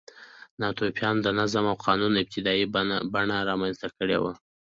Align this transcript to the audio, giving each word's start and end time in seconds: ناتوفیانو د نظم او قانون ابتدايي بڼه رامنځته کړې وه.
ناتوفیانو 0.61 1.23
د 1.23 1.27
نظم 1.39 1.65
او 1.71 1.77
قانون 1.87 2.13
ابتدايي 2.21 2.65
بڼه 3.13 3.37
رامنځته 3.49 3.87
کړې 3.97 4.17
وه. 4.21 4.33